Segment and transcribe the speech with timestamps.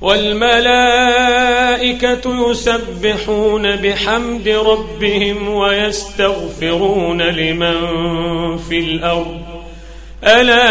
[0.00, 1.65] والملائكة
[2.26, 7.76] يسبحون بحمد ربهم ويستغفرون لمن
[8.56, 9.40] في الأرض.
[10.24, 10.62] ألا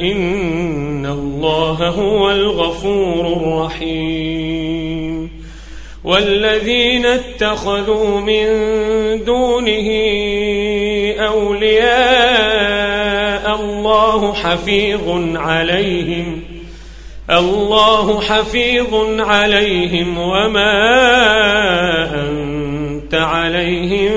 [0.00, 5.30] إن الله هو الغفور الرحيم.
[6.04, 8.46] والذين اتخذوا من
[9.24, 9.88] دونه
[11.18, 12.44] أولياء
[13.60, 16.53] الله حفيظ عليهم
[17.30, 20.74] الله حفيظ عليهم وما
[22.28, 24.12] أنت عليهم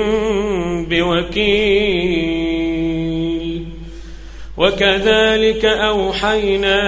[0.84, 2.18] بوكيل.
[4.56, 6.80] وكذلك أوحينا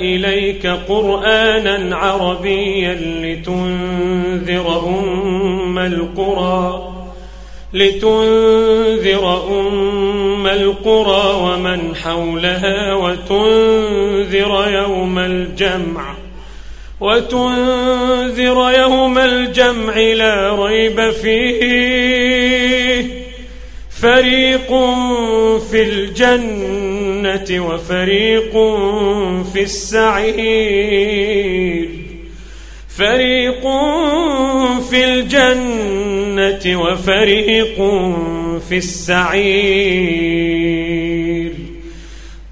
[0.00, 6.91] إليك قرآنا عربيا لتنذر أم القرى.
[7.74, 16.14] لتنذر أم القرى ومن حولها وتنذر يوم الجمع
[17.00, 23.06] وتنذر يوم الجمع لا ريب فيه.
[24.02, 24.68] فريق
[25.70, 28.52] في الجنة وفريق
[29.52, 31.22] في السعير.
[32.98, 33.62] فريق
[34.90, 35.71] في الجنة
[36.66, 37.76] وفريق
[38.68, 40.32] في السعير.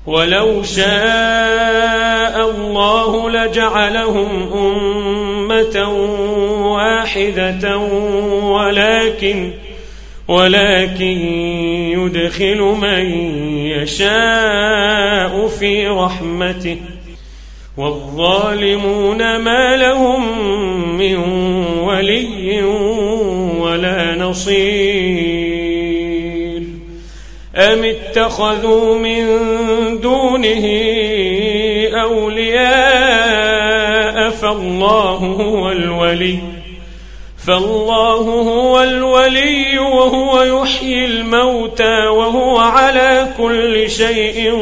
[0.07, 5.89] ولو شاء الله لجعلهم أمة
[6.75, 7.79] واحدة
[8.43, 9.51] ولكن
[10.29, 11.19] ولكن
[11.99, 13.05] يدخل من
[13.67, 16.77] يشاء في رحمته.
[17.77, 20.49] والظالمون ما لهم
[20.99, 21.17] من
[21.79, 22.63] ولي
[24.31, 25.91] نصير.
[27.57, 29.27] أم اتخذوا من
[30.01, 30.67] دونه
[32.03, 33.51] أولياء؟
[34.31, 36.39] فالله هو الولي.
[37.47, 44.53] فالله هو الولي وهو يحيي الموتى وهو على كل شيء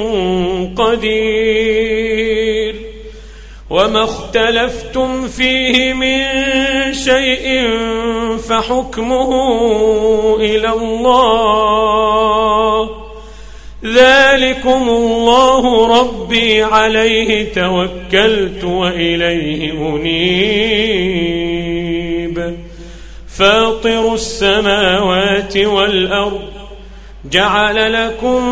[0.76, 2.17] قدير.
[3.70, 6.22] وما اختلفتم فيه من
[6.92, 7.68] شيء
[8.48, 9.30] فحكمه
[10.40, 11.68] إلى الله.
[13.84, 20.88] ذلكم الله ربي عليه توكلت وإليه أنيب.
[23.38, 26.47] فاطر السماوات والأرض
[27.24, 28.44] جعل لكم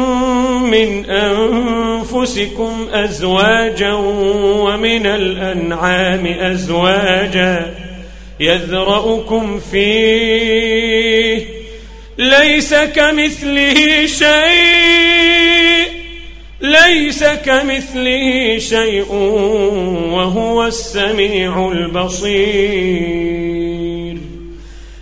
[0.71, 7.75] من أنفسكم أزواجا ومن الأنعام أزواجا
[8.41, 11.47] يذرأكم فيه
[12.19, 15.87] ليس كمثله شيء
[16.61, 19.13] ليس كمثله شيء
[20.13, 23.27] وهو السميع البصير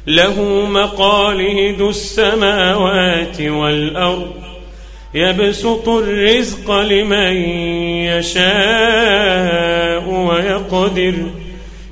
[0.06, 4.32] له مقاليد السماوات والأرض
[5.14, 7.36] يبسط الرزق لمن
[8.12, 11.14] يشاء ويقدر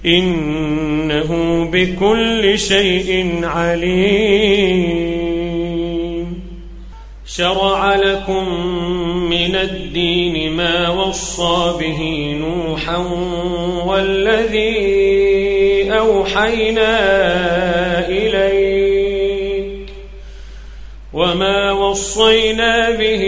[0.06, 5.12] إنه بكل شيء عليم.
[7.26, 8.44] شرع لكم
[9.30, 12.96] من الدين ما وصى به نوحا
[13.86, 15.21] والذي
[16.22, 19.88] أوحينا إليك
[21.12, 23.22] وما وصينا به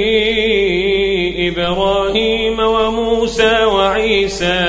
[1.38, 4.61] إبراهيم وموسى وعيسى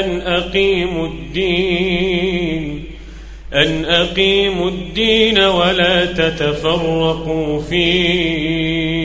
[0.00, 2.84] أن أقيموا الدين
[3.54, 9.04] أن أقيموا الدين ولا تتفرقوا فيه.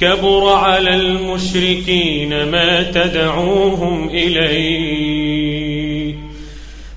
[0.00, 5.75] كبر على المشركين ما تدعوهم إليه.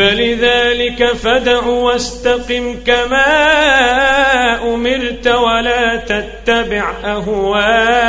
[0.00, 3.24] فلذلك فدع واستقم كما
[4.74, 8.08] أمرت ولا تتبع أهواءهم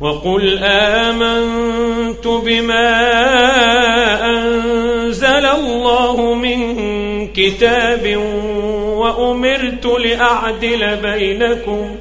[0.00, 2.90] وقل آمنت بما
[4.24, 6.78] أنزل الله من
[7.32, 8.16] كتاب
[8.96, 11.96] وأمرت لأعدل بينكم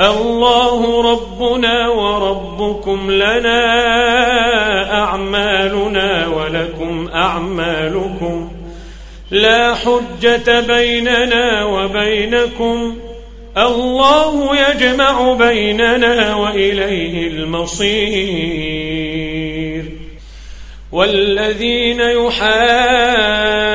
[0.00, 3.62] الله ربنا وربكم لنا
[5.02, 8.50] أعمالنا ولكم أعمالكم
[9.30, 12.96] لا حجة بيننا وبينكم
[13.58, 18.66] الله يجمع بيننا وإليه المصير
[20.92, 23.65] والذين يحاجون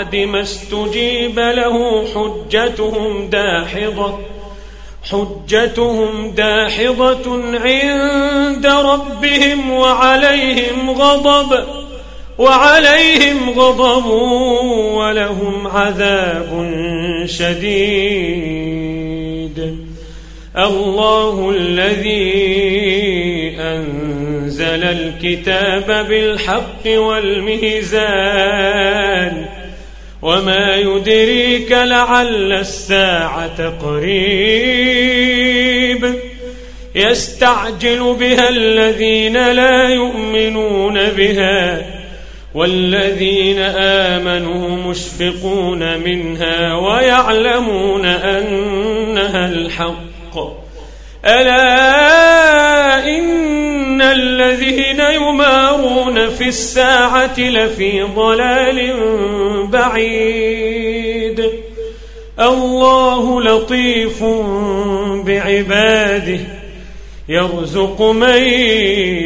[0.00, 4.18] بعد ما استجيب له حجتهم داحضة
[5.10, 11.64] حجتهم داحضة عند ربهم وعليهم غضب
[12.38, 14.06] وعليهم غضب
[14.96, 16.70] ولهم عذاب
[17.26, 18.70] شديد.
[20.58, 22.40] الله الذي
[23.60, 28.40] أنزل الكتاب بالحق والميزان
[30.22, 35.00] وما يدريك لعل الساعة قريب.
[36.94, 41.82] يستعجل بها الذين لا يؤمنون بها
[42.54, 50.36] والذين آمنوا مشفقون منها ويعلمون أنها الحق.
[51.24, 52.49] ألا
[54.12, 58.96] الذين يمارون في الساعة لفي ضلال
[59.66, 61.50] بعيد.
[62.40, 64.24] الله لطيف
[65.26, 66.40] بعباده
[67.28, 68.42] يرزق من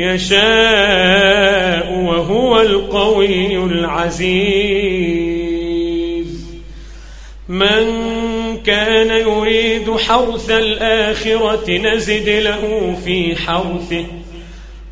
[0.03, 5.15] يشاء وهو القوي العزيز.
[7.49, 7.85] من
[8.67, 14.05] كان يريد حرث الآخرة نزد له في حرثه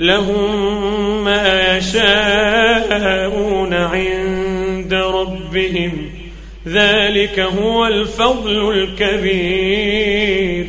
[0.00, 6.10] لهم ما يشاءون عند ربهم.
[6.68, 10.66] ذلك هو الفضل الكبير.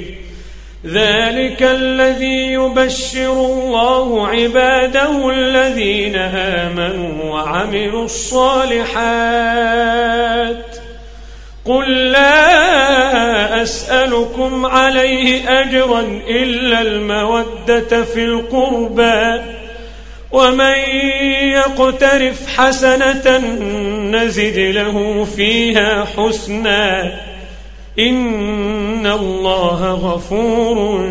[0.86, 8.92] ذلك الذي يبشر الله عباده الذين آمنوا وعملوا الصالحات.
[11.66, 19.42] قل لا أسألكم عليه أجرا إلا المودة في القربى
[20.32, 20.76] ومن
[21.54, 23.38] يقترف حسنة
[24.12, 27.14] نزد له فيها حسنا
[28.00, 31.06] إن الله غفور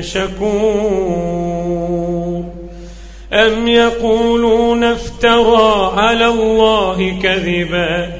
[0.00, 1.60] شكور
[3.32, 8.19] أم يقولون افترى على الله كذبا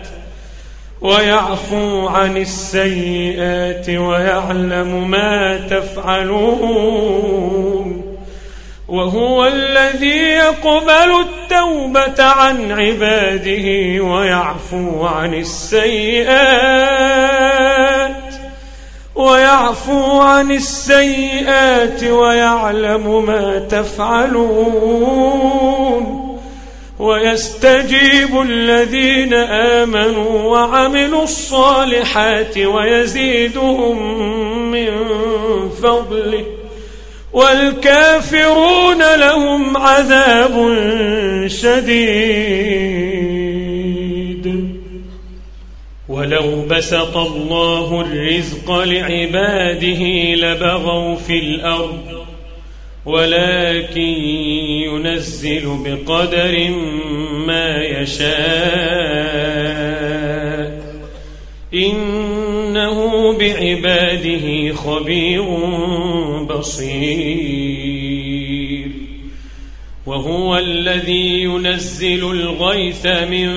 [1.01, 7.31] ويعفو عن السيئات ويعلم ما تفعلون
[8.87, 16.31] وهو الذي يقبل التوبة عن عباده ويعفو عن السيئات
[19.15, 25.11] ويعفو عن السيئات ويعلم ما تفعلون
[27.01, 33.97] ويستجيب الذين آمنوا وعملوا الصالحات ويزيدهم
[34.71, 34.89] من
[35.69, 36.45] فضله.
[37.33, 40.77] والكافرون لهم عذاب
[41.47, 42.91] شديد.
[46.09, 50.03] ولو بسط الله الرزق لعباده
[50.35, 52.10] لبغوا في الأرض
[53.05, 54.01] ولكن
[54.91, 56.69] ينزل بقدر
[57.47, 58.31] ما يشاء.
[61.73, 65.43] إنه بعباده خبير
[66.45, 67.71] بصير.
[70.05, 73.51] وهو الذي ينزل الغيث من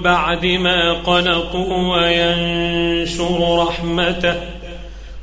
[0.00, 4.55] بعد ما قنطوا وينشر رحمته.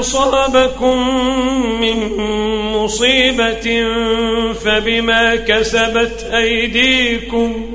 [0.00, 0.98] أصابكم
[1.80, 2.16] من
[2.72, 3.84] مصيبة
[4.64, 7.74] فبما كسبت أيديكم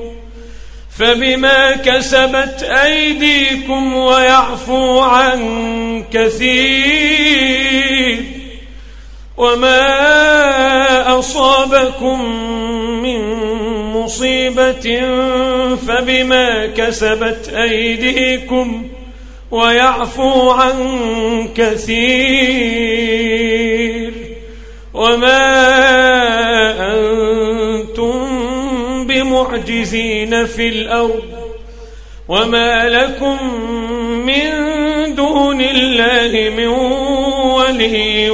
[0.97, 7.61] فبما كسبت أيديكم ويعفو عن كثير.
[9.37, 12.25] وما أصابكم
[13.01, 13.21] من
[13.93, 15.01] مصيبة
[15.87, 18.90] فبما كسبت أيديكم
[19.51, 20.77] ويعفو عن
[21.55, 23.11] كثير.
[24.93, 25.41] وما
[26.93, 28.21] أنتم
[29.07, 31.23] بمعجزين في الأرض
[32.27, 33.37] وما لكم
[34.25, 34.51] من
[35.15, 36.67] دون الله من
[37.47, 38.29] ولي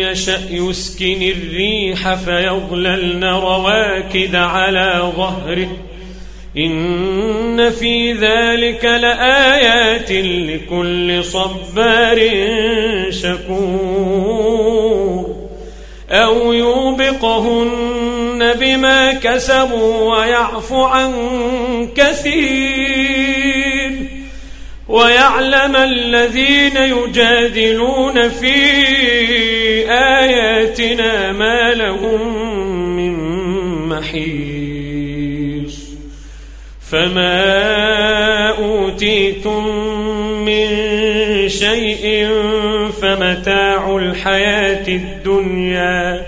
[0.00, 5.76] يشأ يسكن الريح فيظللن رواكد على ظهره.
[6.56, 12.30] إن في ذلك لآيات لكل صبار
[13.10, 14.68] شكور.
[16.10, 17.87] أو يوبقهن
[18.38, 21.12] بما كسبوا ويعفو عن
[21.96, 23.38] كثير
[24.88, 28.54] ويعلم الذين يجادلون في
[29.90, 32.38] آياتنا ما لهم
[32.96, 33.14] من
[33.88, 34.28] محيص
[36.90, 39.68] فما أوتيتم
[40.44, 40.68] من
[41.48, 42.28] شيء
[43.02, 46.27] فمتاع الحياة الدنيا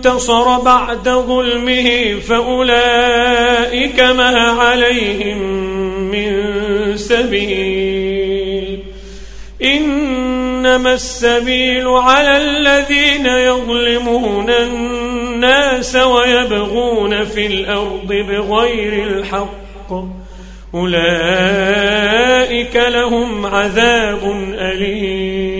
[0.00, 5.38] انتصر بعد ظلمه فأولئك ما عليهم
[6.10, 6.32] من
[6.96, 8.78] سبيل.
[9.62, 19.92] إنما السبيل على الذين يظلمون الناس ويبغون في الأرض بغير الحق.
[20.74, 21.06] أولئك
[22.76, 25.59] لهم عذاب أليم.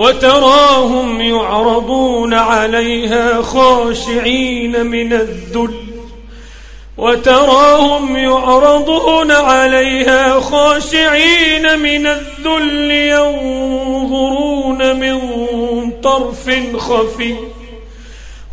[0.00, 5.74] وتراهم يعرضون عليها خاشعين من الذل
[6.98, 15.20] وتراهم يعرضون عليها خاشعين من الذل ينظرون من
[16.02, 17.34] طرف خفي.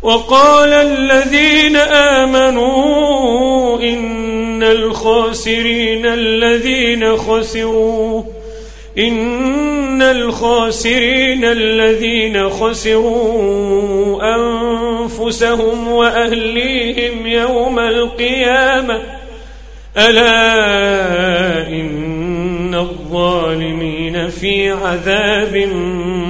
[0.02, 1.76] وقال الذين
[2.16, 8.22] آمنوا إن الخاسرين الذين خسروا
[8.98, 19.00] إن الخاسرين الذين خسروا أنفسهم وأهليهم يوم القيامة
[19.96, 25.56] ألا إن الظالمين في عذاب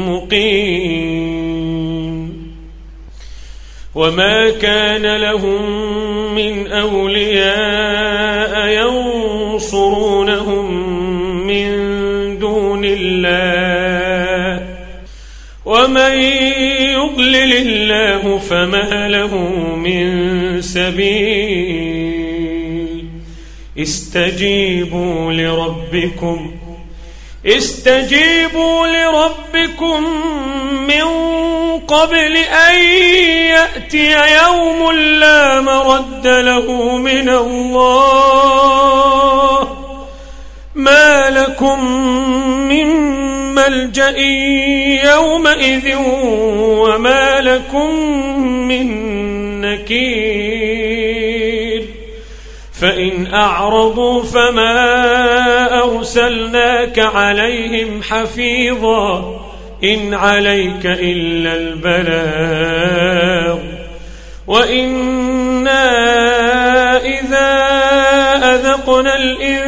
[0.09, 1.29] مقيم.
[3.95, 5.88] وما كان لهم
[6.35, 10.17] من أولياء ينصرونهم
[17.35, 19.37] يضلل الله فما له
[19.77, 22.09] من سبيل.
[23.79, 26.55] استجيبوا لربكم.
[27.47, 30.03] استجيبوا لربكم
[30.87, 31.05] من
[31.79, 32.75] قبل أن
[33.49, 38.38] يأتي يوم لا مرد له من الله.
[40.75, 41.85] ما لكم
[42.69, 43.28] من
[43.59, 44.18] ملجأ
[45.12, 45.97] يومئذ
[46.57, 47.90] وما لكم
[48.68, 48.87] من
[49.61, 51.09] نكير
[52.81, 59.40] فإن أعرضوا فما أرسلناك عليهم حفيظا
[59.85, 63.59] إن عليك إلا البلاغ
[64.47, 65.88] وإنا
[66.97, 67.59] إذا
[68.55, 69.67] أذقنا الإنسان